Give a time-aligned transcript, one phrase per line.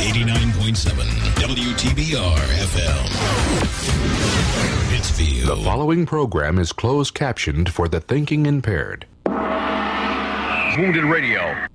[0.00, 1.04] 89.7
[1.36, 3.04] WTBR FM.
[4.90, 5.48] Pittsfield.
[5.58, 9.06] The following program is closed captioned for the thinking impaired.
[10.78, 11.66] Wounded Radio.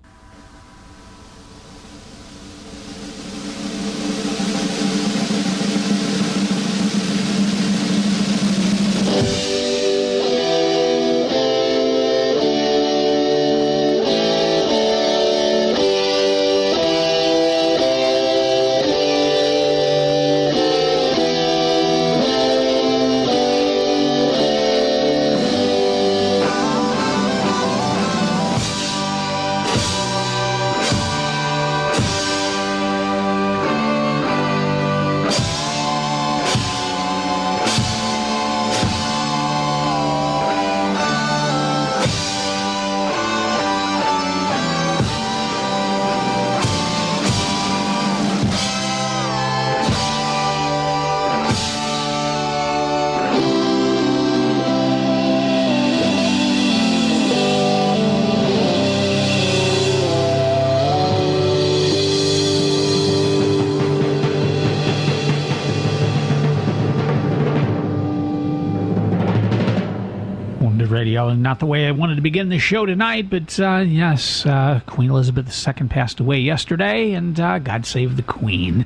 [71.55, 75.09] Not the way I wanted to begin the show tonight, but uh, yes, uh, Queen
[75.09, 78.85] Elizabeth II passed away yesterday, and uh, God save the Queen.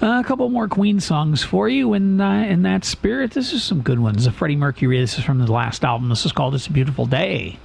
[0.00, 3.32] Uh, a couple more Queen songs for you in uh, in that spirit.
[3.32, 4.26] This is some good ones.
[4.26, 5.00] Freddie Mercury.
[5.00, 6.08] This is from the last album.
[6.08, 7.58] This is called "It's a Beautiful Day."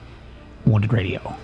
[0.66, 1.38] Wounded Radio.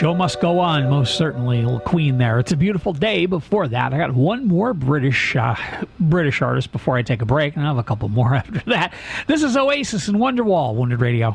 [0.00, 1.60] Show must go on, most certainly.
[1.60, 2.38] Little Queen there.
[2.38, 3.26] It's a beautiful day.
[3.26, 5.54] Before that, I got one more British uh,
[5.98, 8.94] British artist before I take a break, and I have a couple more after that.
[9.26, 11.34] This is Oasis and Wonderwall, Wounded Radio.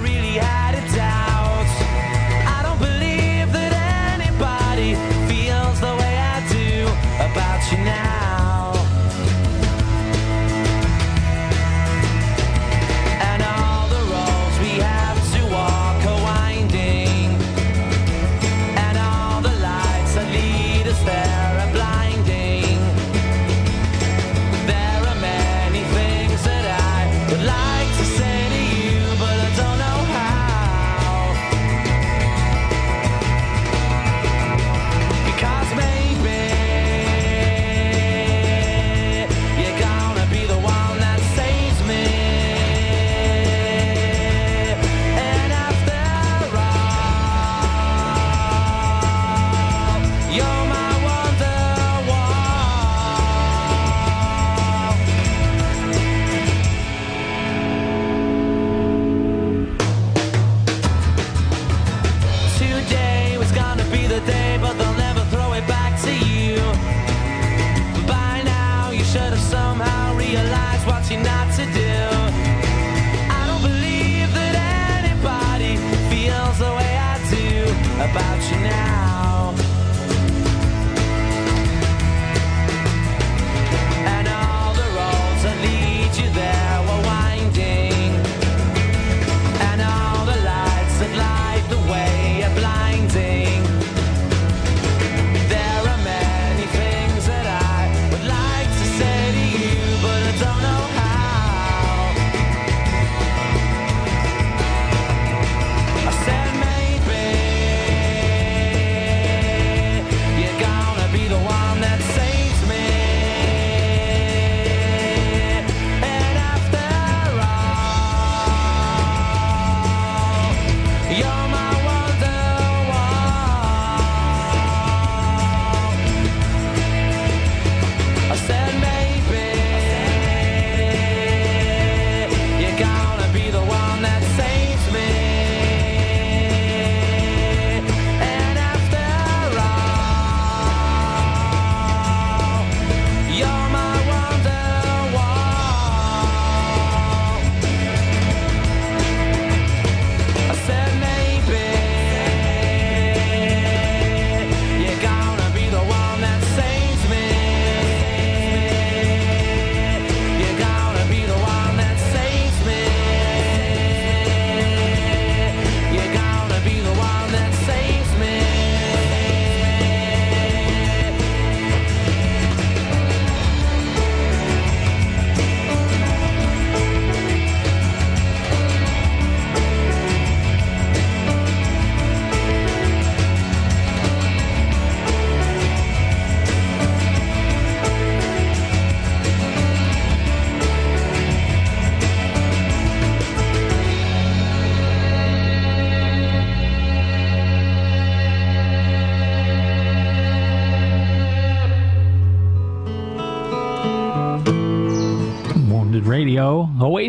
[0.39, 0.71] had.
[0.81, 1.20] about you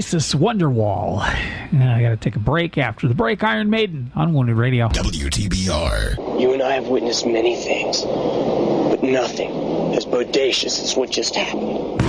[0.02, 1.20] Oasis Wonderwall.
[1.20, 3.44] I got to take a break after the break.
[3.44, 4.88] Iron Maiden on Wounded Radio.
[4.88, 6.40] WTBR.
[6.40, 9.52] You and I have witnessed many things, but nothing
[9.94, 12.02] as bodacious as what just happened.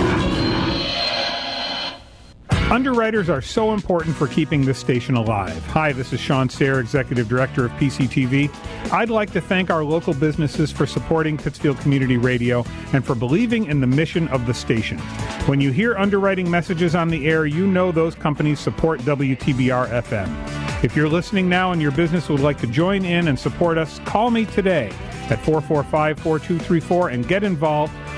[2.72, 5.64] Underwriters are so important for keeping this station alive.
[5.68, 8.50] Hi, this is Shawn Serre, Executive Director of PCTV.
[8.92, 13.66] I'd like to thank our local businesses for supporting Pittsfield Community Radio and for believing
[13.66, 15.00] in the mission of the station.
[15.46, 20.84] When you hear underwriting messages on the air, you know those companies support WTBR FM.
[20.86, 24.00] If you're listening now and your business would like to join in and support us,
[24.06, 24.88] call me today
[25.30, 27.94] at 445 4234 and get involved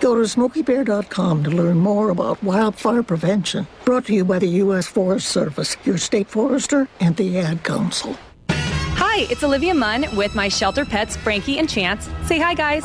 [0.00, 3.66] Go to smokeybear.com to learn more about wildfire prevention.
[3.84, 4.86] Brought to you by the U.S.
[4.86, 8.16] Forest Service, your state forester, and the Ad Council.
[8.48, 12.08] Hi, it's Olivia Munn with my shelter pets, Frankie and Chance.
[12.24, 12.82] Say hi, guys.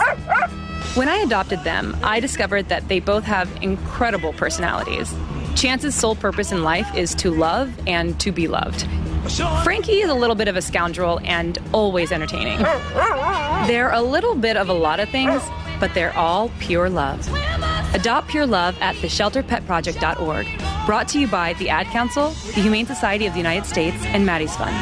[0.96, 5.14] When I adopted them, I discovered that they both have incredible personalities.
[5.56, 8.86] Chance's sole purpose in life is to love and to be loved.
[9.64, 12.60] Frankie is a little bit of a scoundrel and always entertaining.
[13.68, 15.42] They're a little bit of a lot of things,
[15.80, 17.28] but they're all pure love.
[17.94, 20.48] Adopt Pure Love at theshelterpetproject.org.
[20.86, 24.26] Brought to you by the Ad Council, the Humane Society of the United States, and
[24.26, 24.76] Maddie's Fund.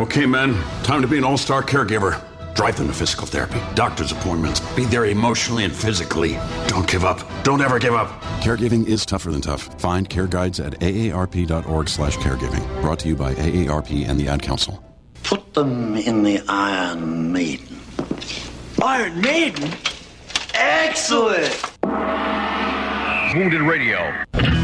[0.00, 2.22] Okay, men, time to be an all star caregiver.
[2.54, 6.32] Drive them to physical therapy, doctor's appointments, be there emotionally and physically.
[6.66, 7.20] Don't give up.
[7.44, 8.08] Don't ever give up.
[8.40, 9.80] Caregiving is tougher than tough.
[9.80, 12.80] Find care guides at aarp.org slash caregiving.
[12.80, 14.82] Brought to you by AARP and the Ad Council.
[15.22, 17.78] Put them in the Iron Maiden.
[18.82, 19.70] Iron Maiden?
[20.60, 21.72] Excellent!
[23.32, 24.57] Wounded Radio.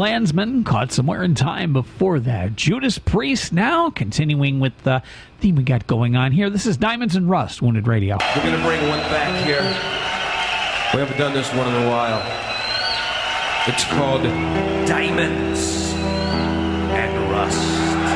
[0.00, 2.56] Clansman, caught somewhere in time before that.
[2.56, 5.02] Judas Priest now, continuing with the
[5.40, 6.48] theme we got going on here.
[6.48, 8.16] This is Diamonds and Rust, Wounded Radio.
[8.34, 9.60] We're going to bring one back here.
[10.94, 12.22] We haven't done this one in a while.
[13.68, 14.22] It's called
[14.88, 18.09] Diamonds and Rust.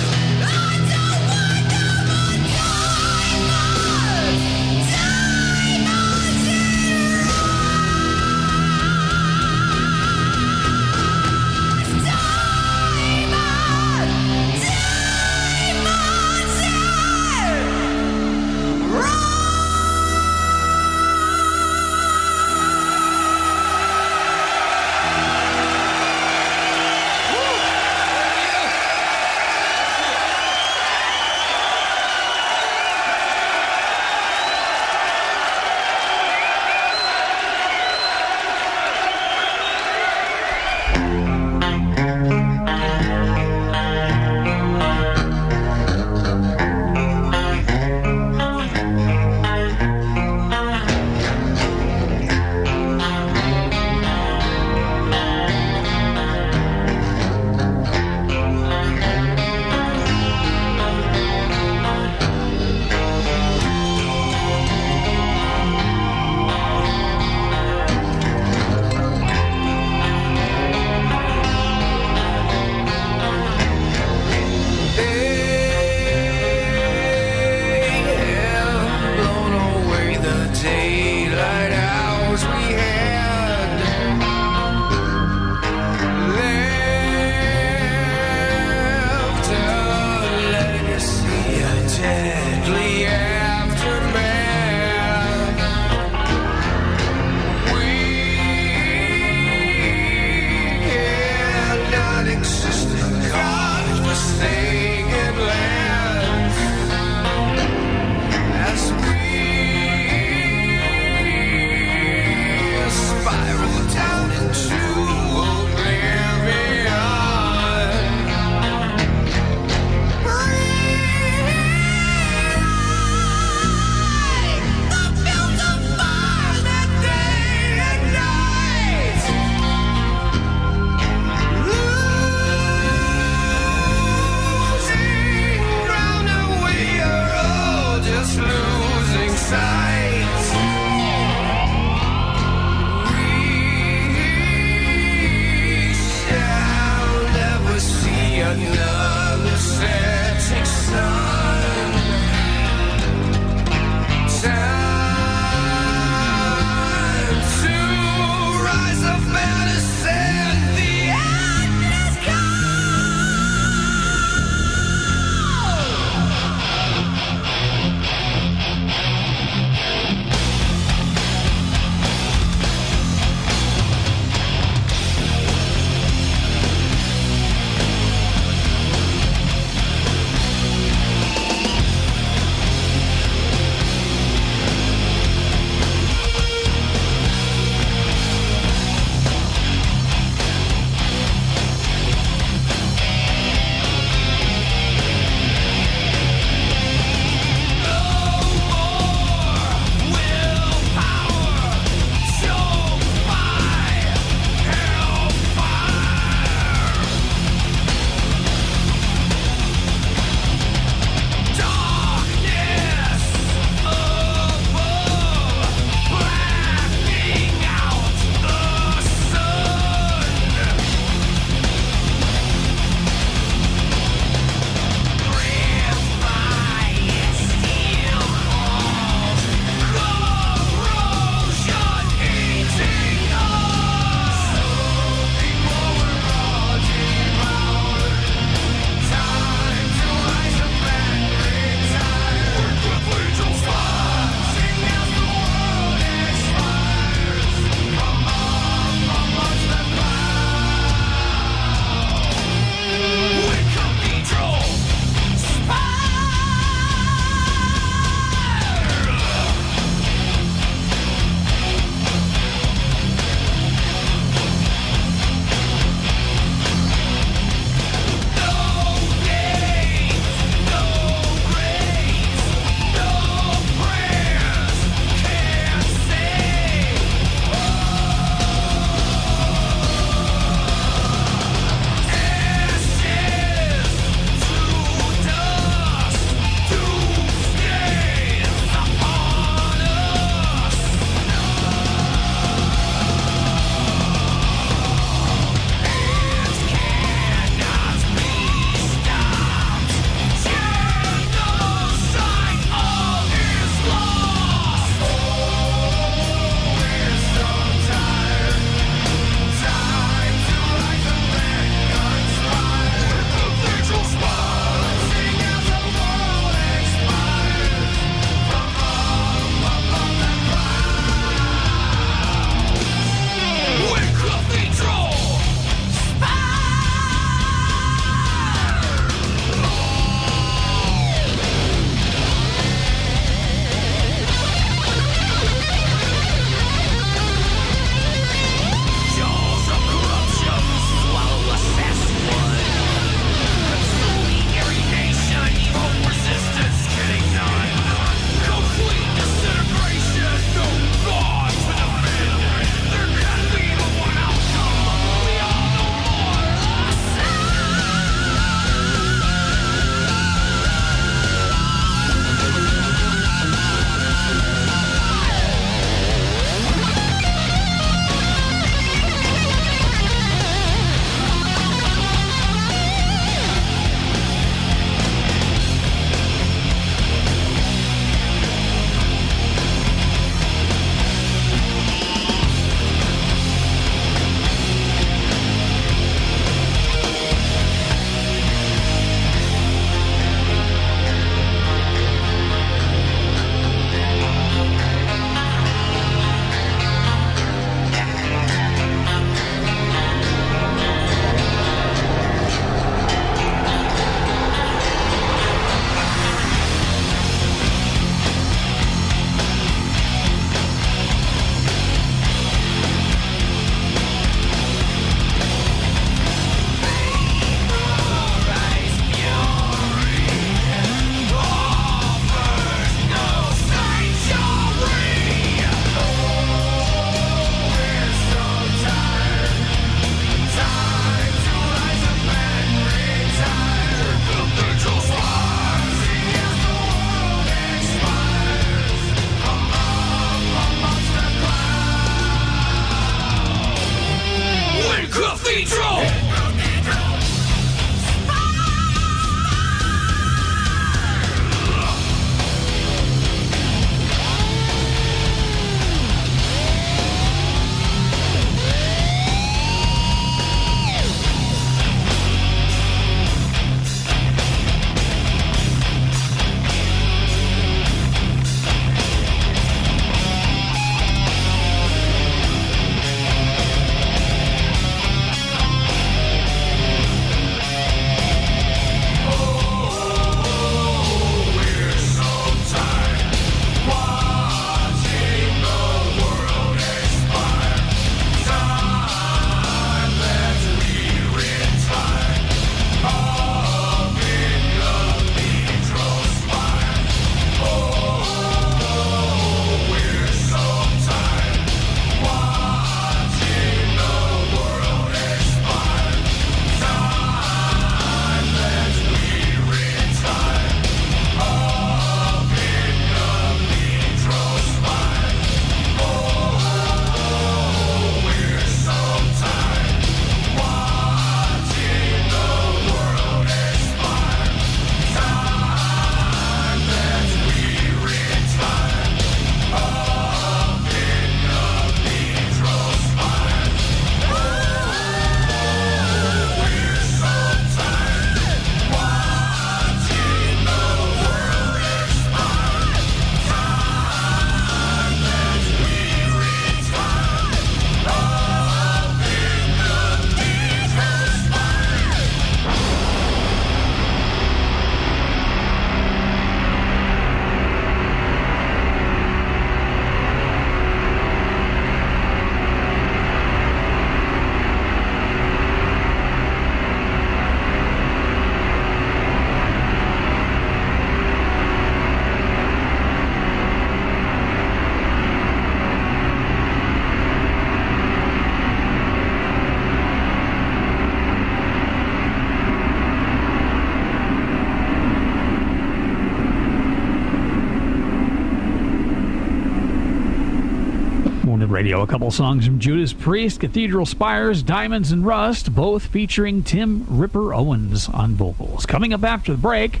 [591.86, 592.02] Radio.
[592.02, 597.54] A couple songs from Judas Priest, Cathedral Spires, Diamonds and Rust, both featuring Tim Ripper
[597.54, 598.84] Owens on vocals.
[598.84, 600.00] Coming up after the break,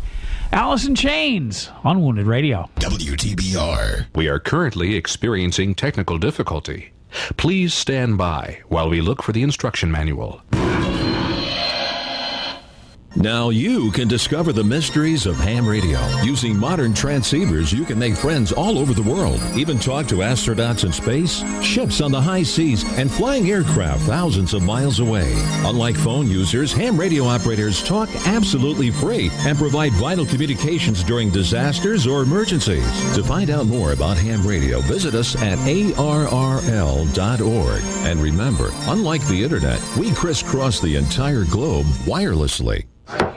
[0.50, 2.68] Alice in Chains on Wounded Radio.
[2.80, 4.06] WTBR.
[4.16, 6.90] We are currently experiencing technical difficulty.
[7.36, 10.42] Please stand by while we look for the instruction manual.
[13.16, 15.98] Now you can discover the mysteries of ham radio.
[16.22, 20.84] Using modern transceivers, you can make friends all over the world, even talk to astronauts
[20.84, 25.32] in space, ships on the high seas, and flying aircraft thousands of miles away.
[25.64, 32.06] Unlike phone users, ham radio operators talk absolutely free and provide vital communications during disasters
[32.06, 32.84] or emergencies.
[33.14, 36.22] To find out more about ham radio, visit us at arrl.org.
[38.04, 42.84] And remember, unlike the internet, we crisscross the entire globe wirelessly.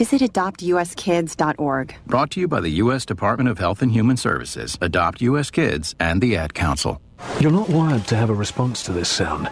[0.00, 1.94] visit adoptuskids.org.
[2.06, 3.04] Brought to you by the U.S.
[3.04, 5.50] Department of Health and Human Services, Adopt U.S.
[5.50, 7.02] Kids, and the Ad Council.
[7.38, 9.50] You're not wired to have a response to this sound.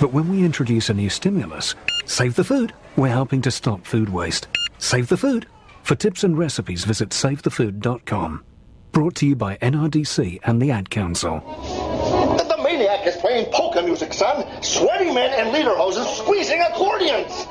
[0.00, 1.76] But when we introduce a new stimulus,
[2.06, 4.48] save the food, we're helping to stop food waste.
[4.78, 5.46] Save the food.
[5.84, 8.42] For tips and recipes, visit savethefood.com.
[8.90, 11.38] Brought to you by NRDC and the Ad Council.
[11.38, 14.44] The maniac is playing polka music, son.
[14.60, 17.46] Sweaty men and lederhoses squeezing accordions.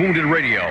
[0.00, 0.62] Wounded Radio.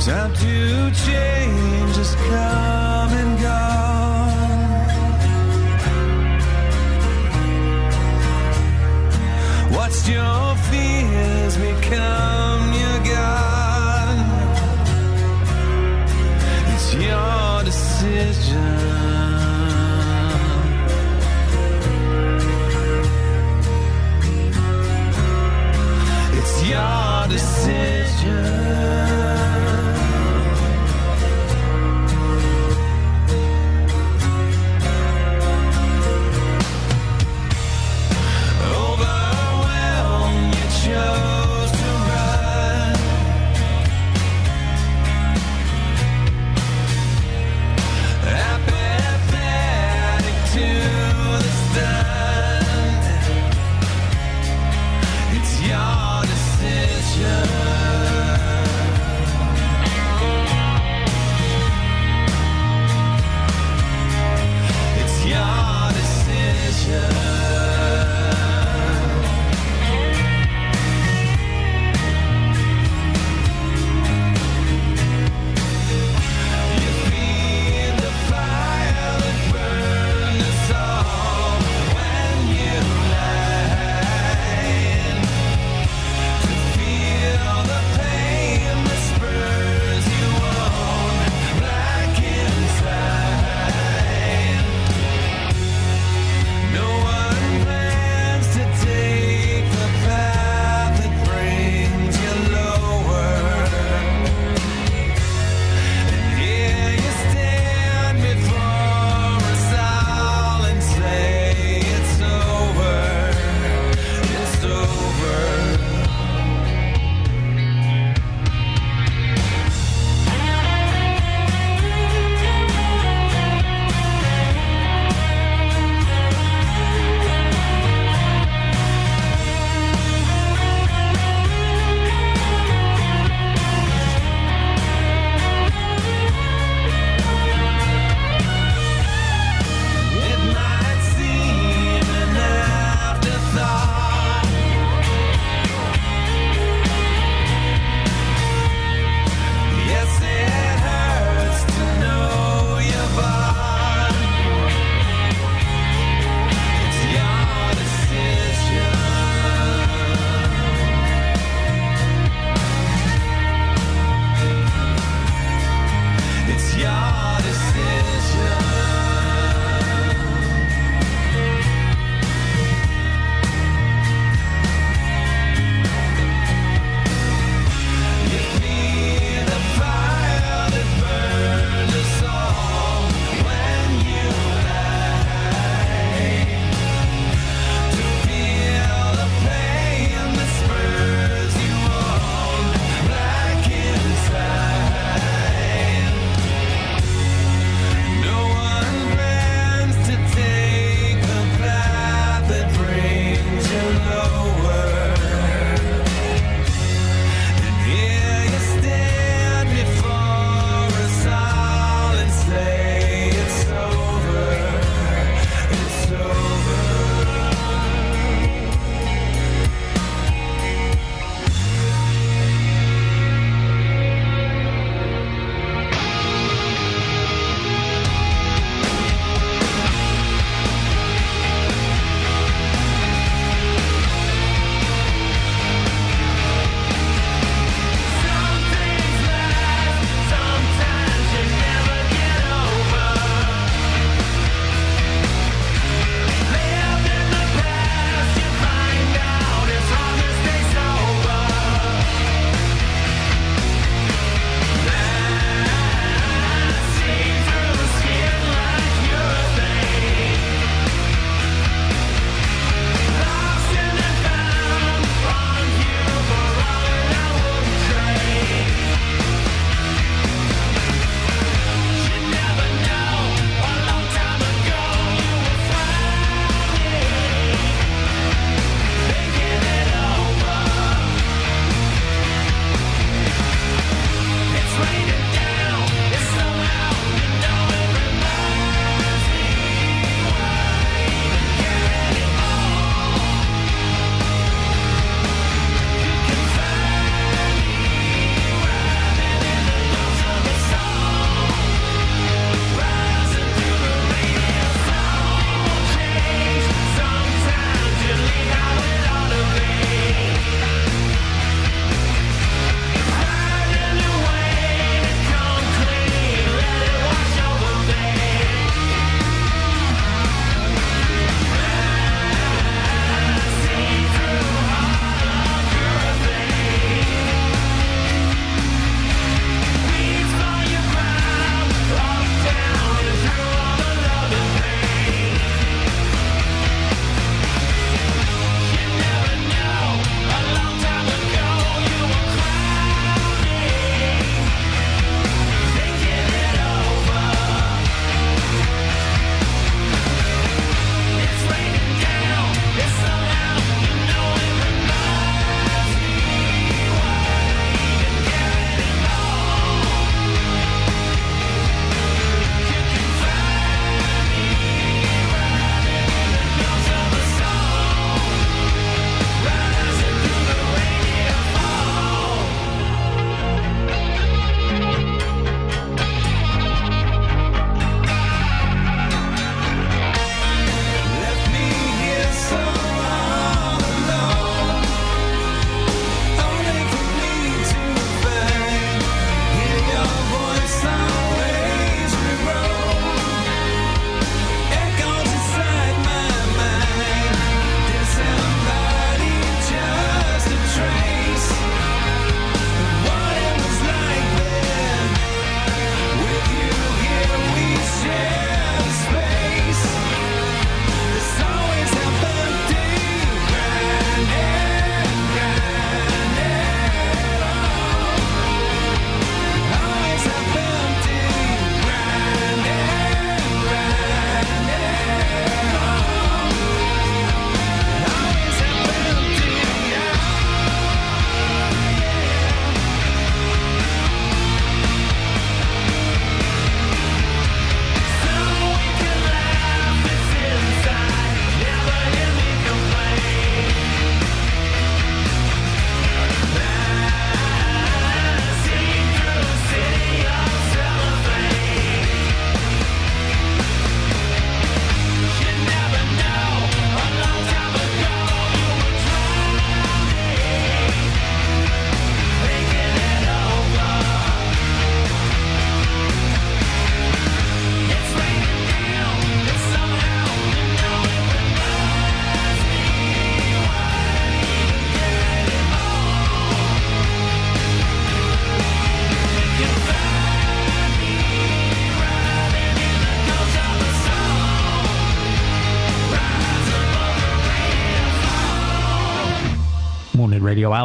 [0.00, 3.76] Time to change has come and gone.
[9.70, 10.55] Watched your
[18.16, 18.56] decision.
[26.38, 28.65] It's your decision.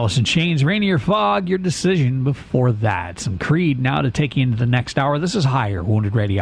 [0.01, 3.19] Alice in Chains, Rainier Fog, Your Decision before that.
[3.19, 5.19] Some Creed now to take you into the next hour.
[5.19, 6.41] This is Higher Wounded Radio.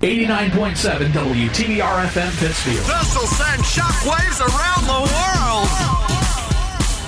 [0.00, 2.84] 89.7 WTBR FM Pittsfield.
[2.84, 5.68] This'll send shockwaves around the world.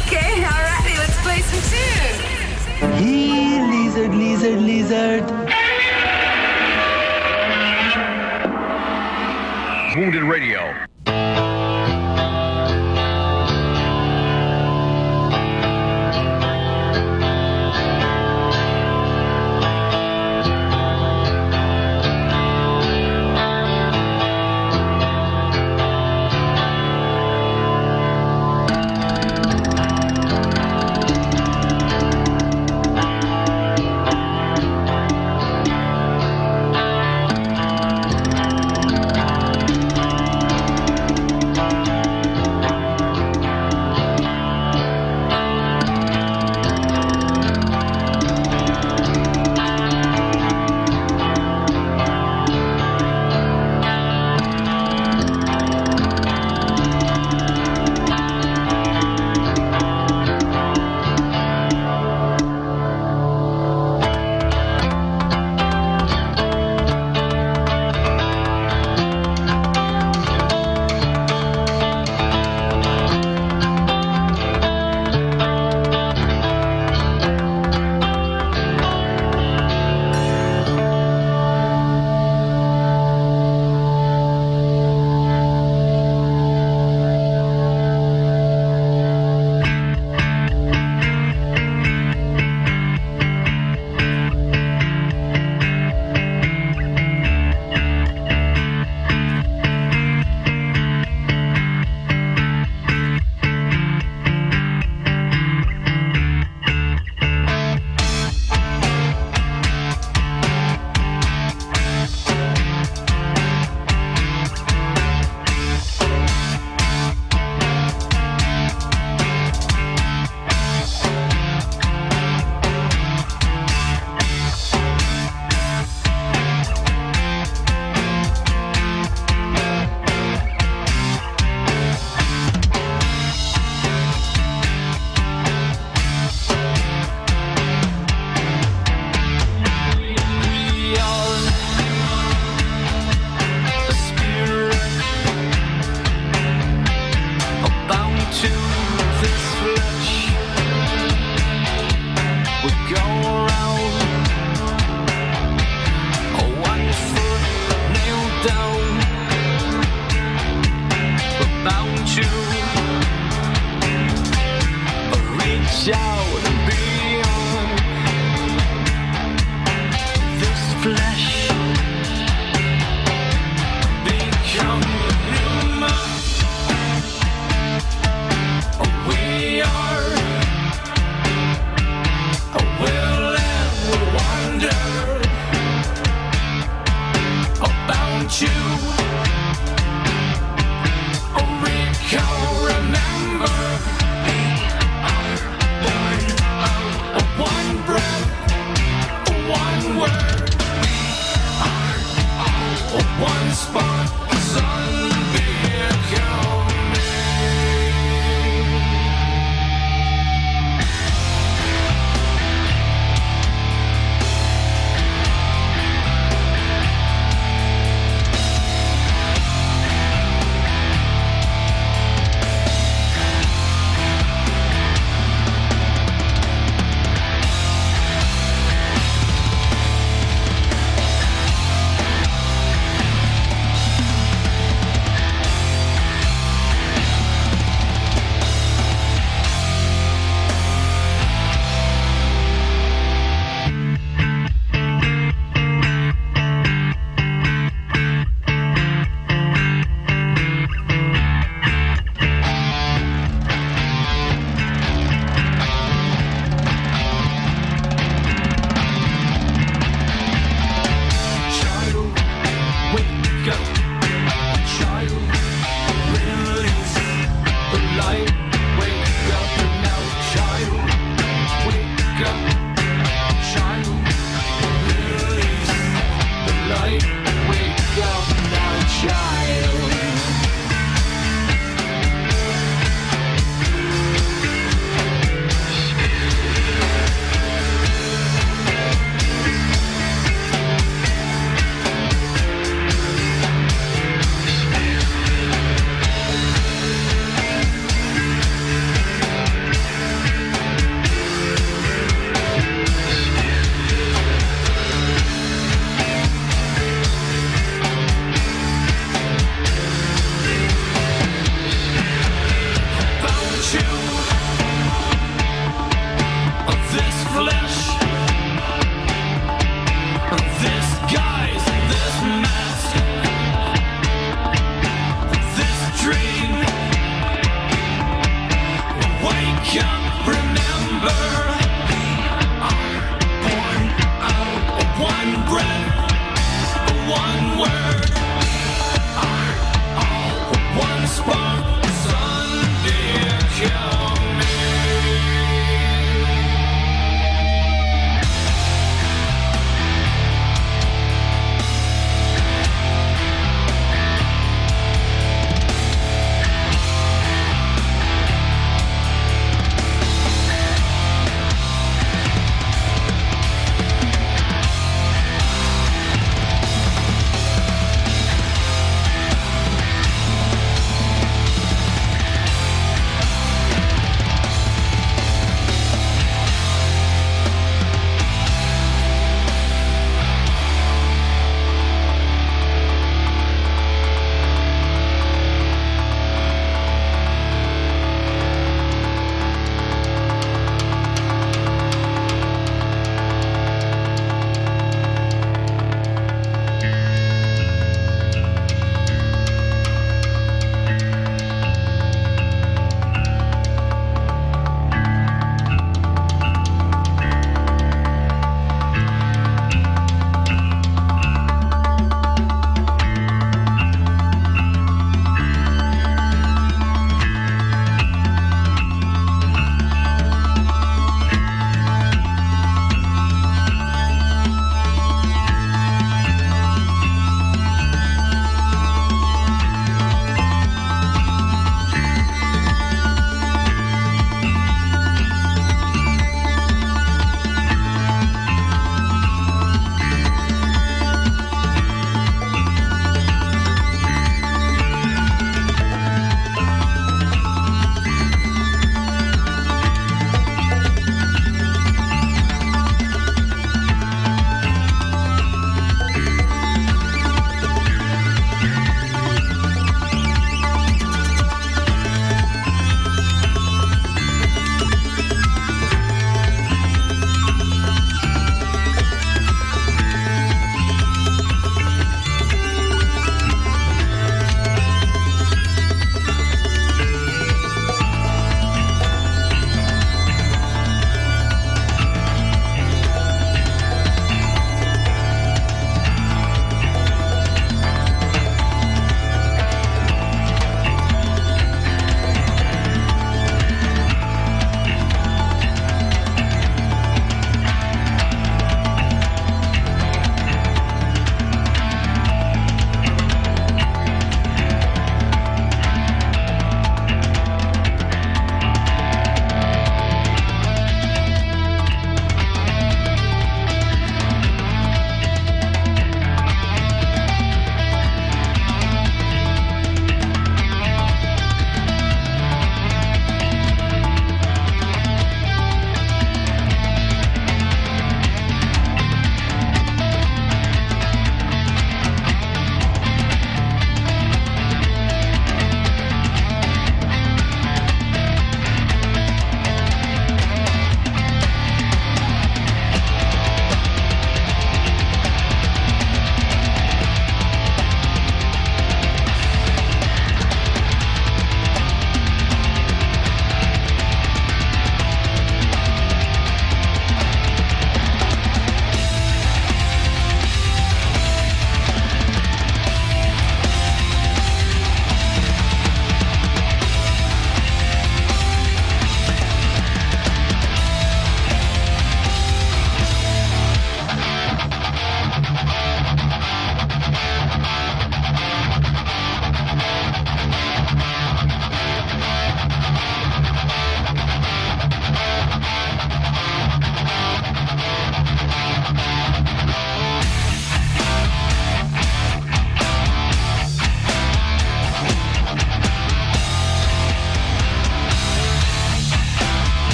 [0.00, 2.98] Okay, alrighty, let's play some tunes.
[2.98, 5.30] He lizard, lizard, lizard.
[9.96, 10.89] Wounded Radio.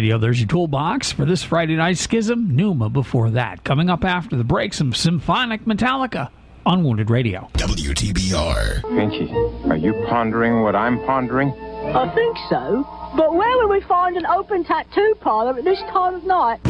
[0.00, 0.16] Radio.
[0.16, 2.56] There's your toolbox for this Friday night schism.
[2.56, 3.64] Numa before that.
[3.64, 6.30] Coming up after the break, some symphonic Metallica
[6.64, 7.50] on Wounded Radio.
[7.52, 8.80] WTBR.
[8.80, 11.50] Finchy, are you pondering what I'm pondering?
[11.50, 12.82] I think so.
[13.14, 16.60] But where will we find an open tattoo parlor at this time of night?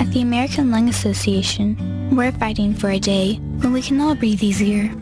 [0.00, 4.44] At the American Lung Association, we're fighting for a day when we can all breathe
[4.44, 4.94] easier.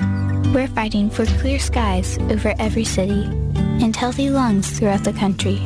[0.54, 3.24] We're fighting for clear skies over every city
[3.84, 5.60] and healthy lungs throughout the country.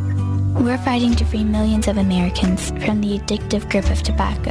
[0.60, 4.50] We're fighting to free millions of Americans from the addictive grip of tobacco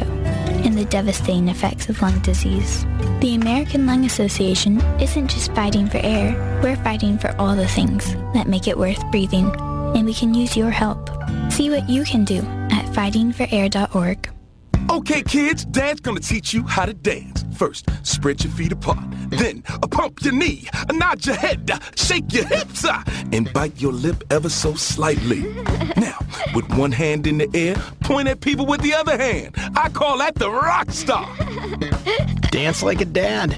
[0.63, 2.85] and the devastating effects of lung disease.
[3.19, 8.15] The American Lung Association isn't just fighting for air, we're fighting for all the things
[8.33, 9.53] that make it worth breathing,
[9.95, 11.09] and we can use your help.
[11.51, 12.37] See what you can do
[12.71, 14.36] at fightingforair.org.
[14.89, 17.43] Okay, kids, Dad's gonna teach you how to dance.
[17.55, 19.03] First, spread your feet apart.
[19.29, 23.03] Then, uh, pump your knee, uh, nod your head, uh, shake your hips, uh,
[23.33, 25.43] and bite your lip ever so slightly.
[25.97, 26.19] Now,
[26.53, 29.55] with one hand in the air, point at people with the other hand.
[29.75, 31.27] I call that the rock star.
[32.51, 33.57] Dance like a dad.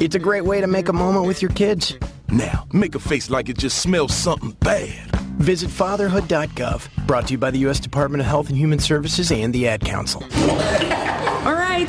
[0.00, 1.96] It's a great way to make a moment with your kids.
[2.28, 5.09] Now, make a face like it just smells something bad.
[5.40, 7.06] Visit fatherhood.gov.
[7.06, 7.80] Brought to you by the U.S.
[7.80, 10.22] Department of Health and Human Services and the Ad Council.
[10.34, 11.88] All right.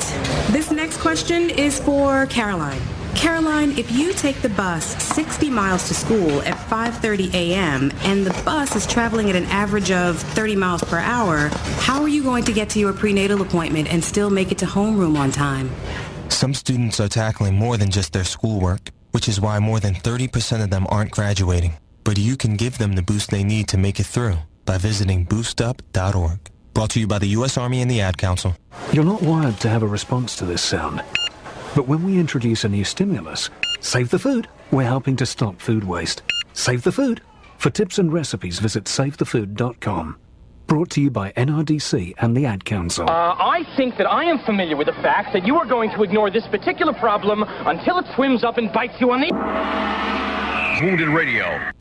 [0.52, 2.82] This next question is for Caroline.
[3.14, 7.92] Caroline, if you take the bus 60 miles to school at 5:30 a.m.
[8.04, 11.50] and the bus is traveling at an average of 30 miles per hour,
[11.84, 14.66] how are you going to get to your prenatal appointment and still make it to
[14.66, 15.70] homeroom on time?
[16.30, 20.64] Some students are tackling more than just their schoolwork, which is why more than 30%
[20.64, 21.74] of them aren't graduating.
[22.04, 25.26] But you can give them the boost they need to make it through by visiting
[25.26, 26.40] boostup.org.
[26.74, 27.58] Brought to you by the U.S.
[27.58, 28.56] Army and the Ad Council.
[28.94, 31.04] You're not wired to have a response to this sound.
[31.76, 33.50] But when we introduce a new stimulus,
[33.80, 36.22] save the food, we're helping to stop food waste.
[36.54, 37.22] Save the food.
[37.58, 40.18] For tips and recipes, visit savethefood.com.
[40.68, 43.10] Brought to you by NRDC and the Ad Council.
[43.10, 46.04] Uh, I think that I am familiar with the fact that you are going to
[46.04, 50.86] ignore this particular problem until it swims up and bites you on the.
[50.86, 51.72] Wounded Radio.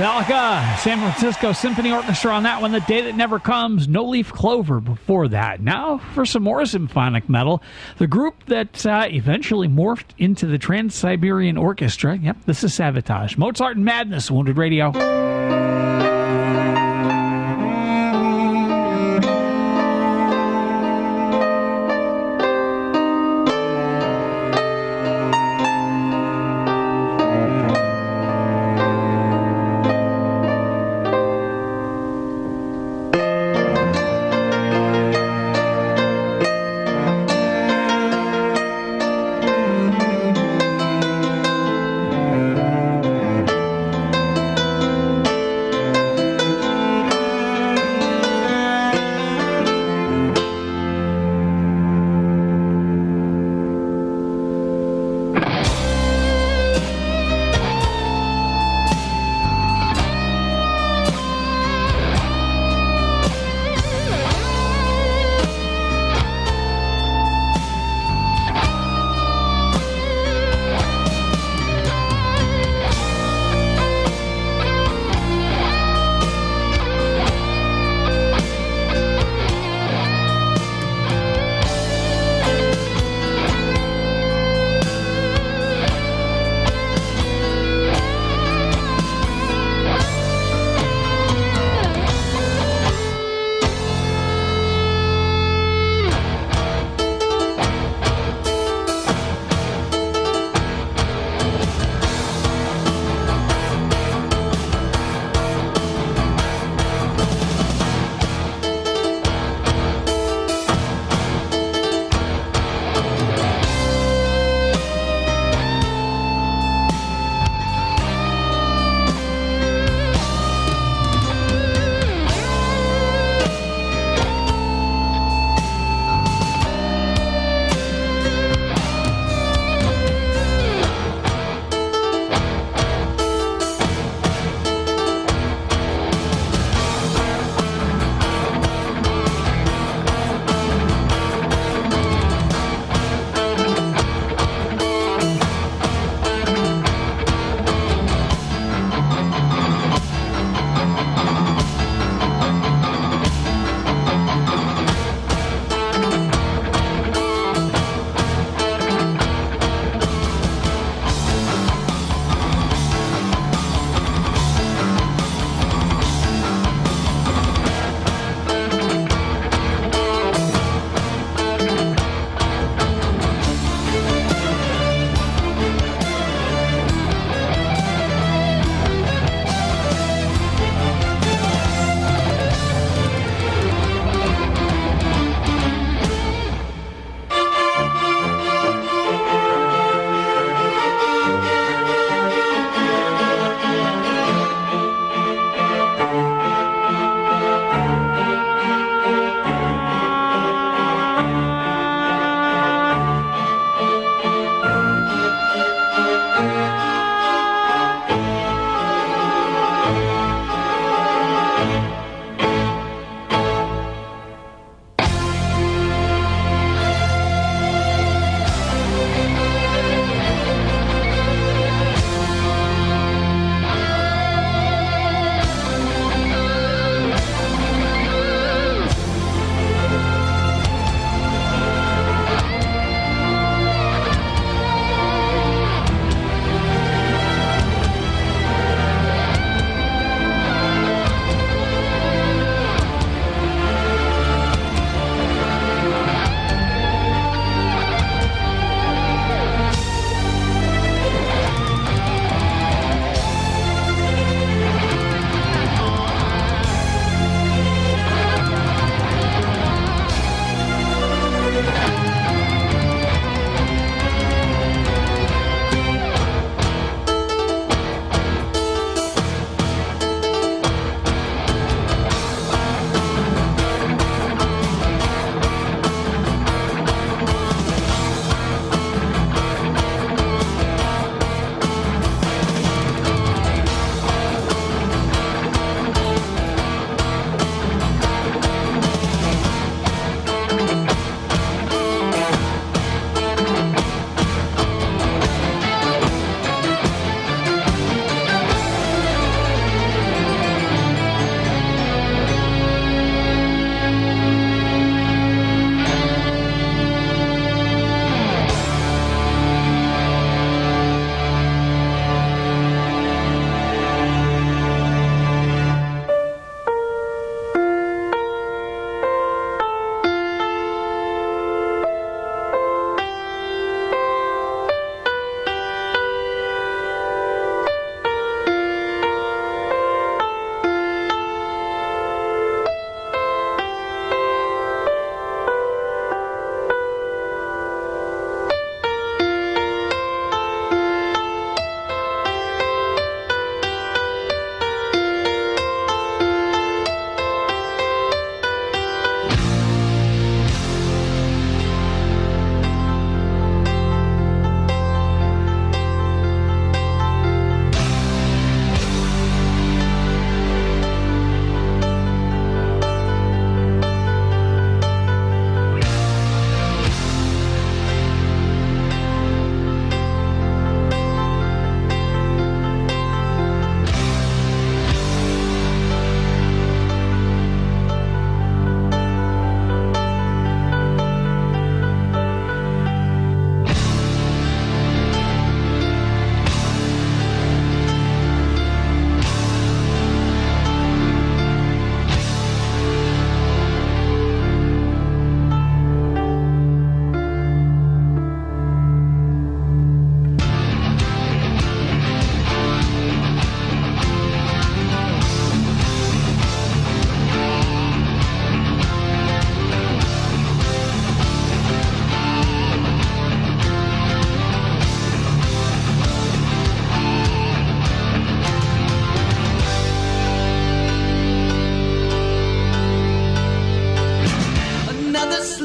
[0.00, 4.32] Metallica, San Francisco Symphony Orchestra on that one, The Day That Never Comes, No Leaf
[4.32, 5.60] Clover before that.
[5.60, 7.62] Now for some more symphonic metal.
[7.98, 12.16] The group that uh, eventually morphed into the Trans Siberian Orchestra.
[12.16, 13.36] Yep, this is Savatage.
[13.36, 14.90] Mozart and Madness, Wounded Radio.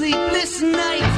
[0.05, 1.14] sleepless night.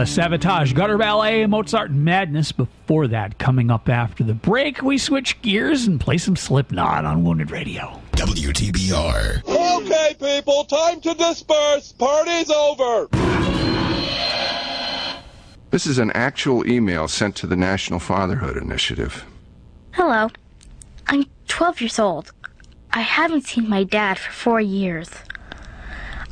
[0.00, 2.52] The Savatage, Gutter Ballet, Mozart Madness.
[2.52, 7.22] Before that, coming up after the break, we switch gears and play some Slipknot on
[7.22, 8.00] Wounded Radio.
[8.12, 9.44] WTBR.
[9.46, 11.92] Okay, people, time to disperse.
[11.92, 13.08] Party's over.
[15.68, 19.26] This is an actual email sent to the National Fatherhood Initiative.
[19.90, 20.30] Hello.
[21.08, 22.32] I'm 12 years old.
[22.90, 25.10] I haven't seen my dad for four years.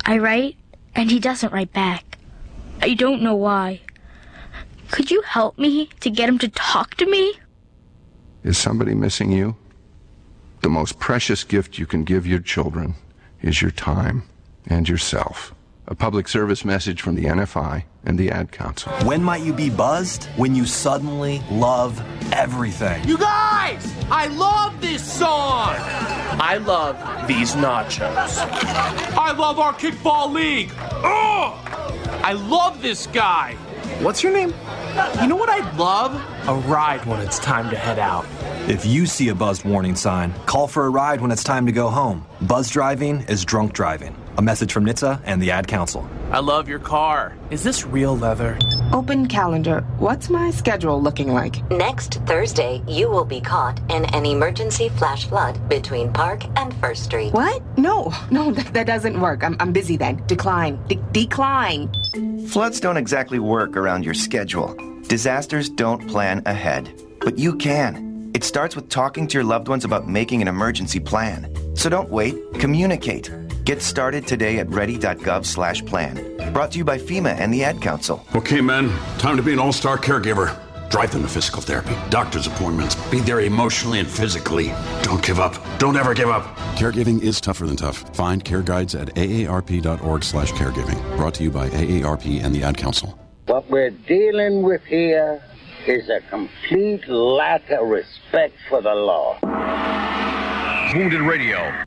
[0.07, 0.57] I write,
[0.95, 2.08] and he doesn't write back.
[2.81, 3.81] I don't know why.
[4.91, 7.33] Could you help me to get him to talk to me?
[8.43, 9.55] Is somebody missing you?
[10.61, 12.95] The most precious gift you can give your children
[13.41, 14.23] is your time
[14.67, 15.53] and yourself.
[15.87, 18.91] A public service message from the NFI and the Ad Council.
[19.03, 20.25] When might you be buzzed?
[20.35, 21.99] When you suddenly love
[22.31, 23.03] everything.
[23.07, 25.75] You guys, I love this song.
[26.41, 26.95] I love
[27.27, 28.37] these nachos.
[29.17, 30.71] I love our kickball league.
[30.77, 31.78] Ugh!
[32.23, 33.55] I love this guy.
[34.01, 34.53] What's your name?
[35.21, 36.13] You know what I'd love?
[36.47, 38.25] A ride when it's time to head out.
[38.67, 41.71] If you see a buzzed warning sign, call for a ride when it's time to
[41.71, 42.25] go home.
[42.41, 44.15] Buzz driving is drunk driving.
[44.37, 46.09] A message from NHTSA and the Ad Council.
[46.31, 47.35] I love your car.
[47.49, 48.57] Is this real leather?
[48.91, 49.81] Open calendar.
[49.99, 51.69] What's my schedule looking like?
[51.69, 57.03] Next Thursday, you will be caught in an emergency flash flood between Park and First
[57.03, 57.31] Street.
[57.31, 57.61] What?
[57.77, 59.43] No, no, that, that doesn't work.
[59.43, 60.23] I'm, I'm busy then.
[60.25, 60.83] Decline.
[60.87, 61.93] De- decline.
[62.47, 64.75] Floods don't exactly work around your schedule.
[65.03, 66.91] Disasters don't plan ahead.
[67.19, 68.31] But you can.
[68.33, 71.53] It starts with talking to your loved ones about making an emergency plan.
[71.75, 73.31] So don't wait, communicate.
[73.69, 76.53] Get started today at ready.gov slash plan.
[76.53, 78.25] Brought to you by FEMA and the Ad Council.
[78.33, 78.89] Okay, men,
[79.19, 80.57] time to be an all star caregiver.
[80.89, 84.73] Drive them to physical therapy, doctor's appointments, be there emotionally and physically.
[85.03, 85.53] Don't give up.
[85.77, 86.45] Don't ever give up.
[86.77, 87.97] Caregiving is tougher than tough.
[88.15, 90.99] Find care guides at aarp.org slash caregiving.
[91.15, 93.19] Brought to you by AARP and the Ad Council.
[93.45, 95.43] What we're dealing with here
[95.85, 99.37] is a complete lack of respect for the law.
[100.95, 101.85] Wounded Radio.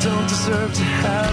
[0.00, 1.27] Don't deserve to have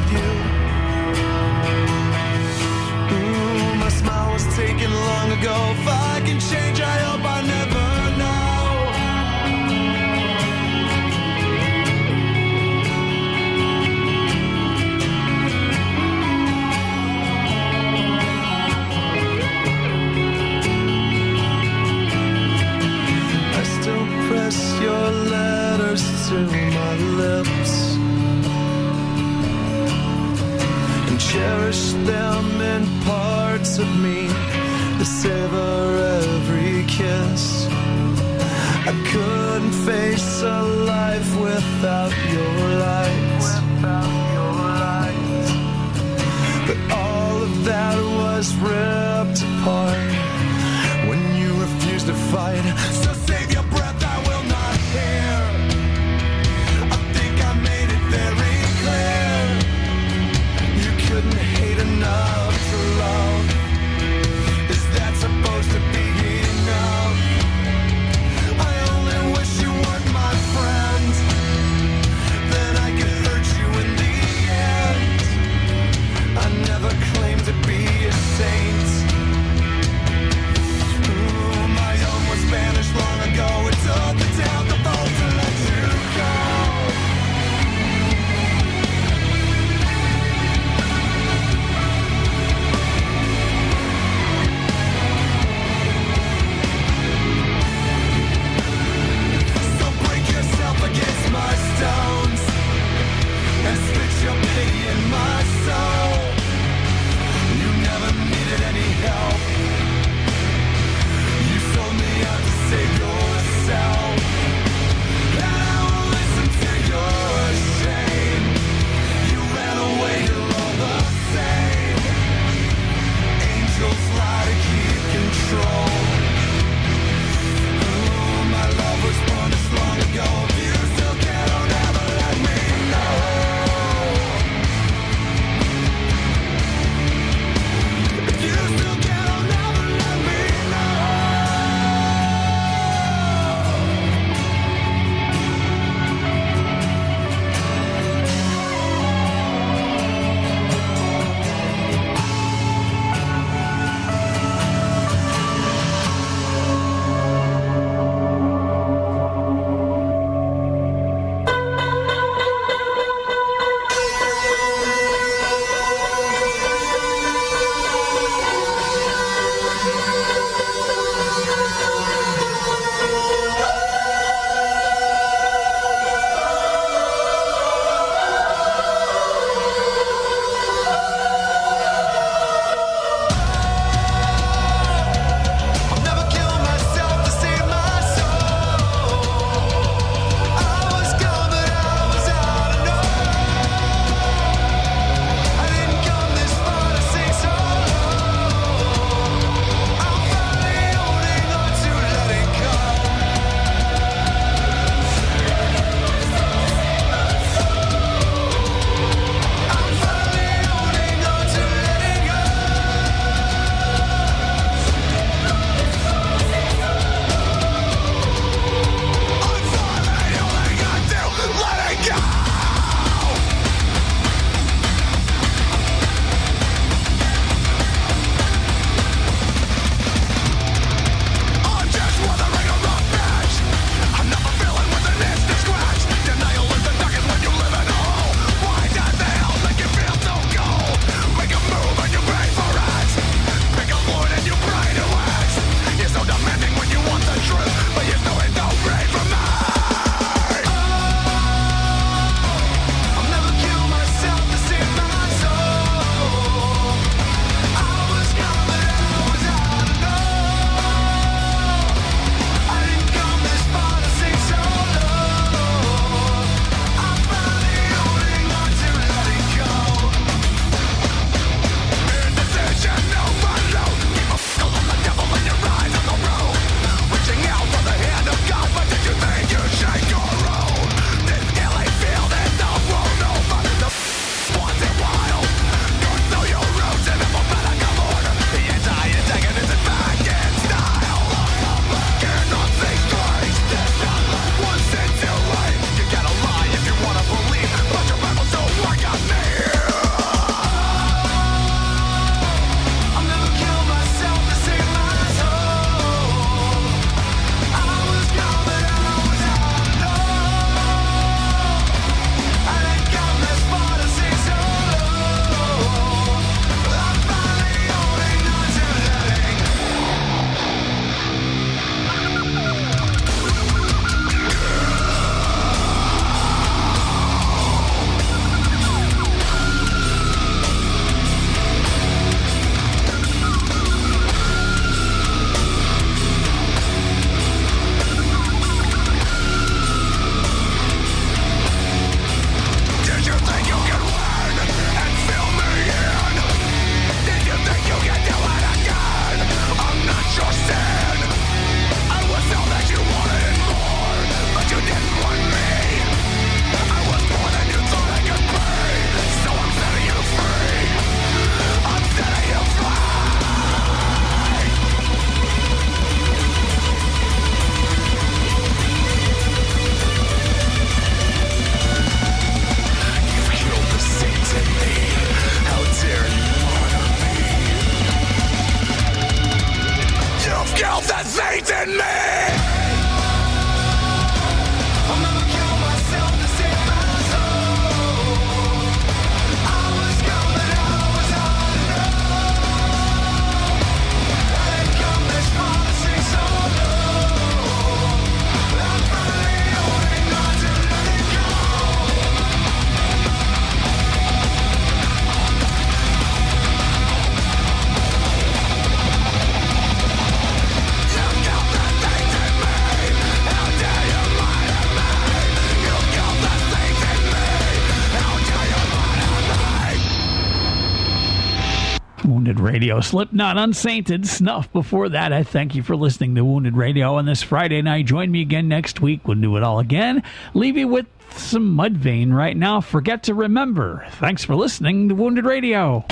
[422.85, 423.01] Radio.
[423.01, 424.71] Slipknot Unsainted Snuff.
[424.71, 428.05] Before that, I thank you for listening to Wounded Radio on this Friday night.
[428.05, 429.27] Join me again next week.
[429.27, 430.21] We'll do it all again.
[430.53, 432.81] Leave you with some Mudvayne right now.
[432.81, 434.05] Forget to remember.
[434.19, 436.05] Thanks for listening to Wounded Radio.